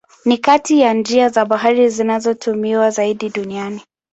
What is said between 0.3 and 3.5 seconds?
kati ya njia za bahari zinazotumiwa zaidi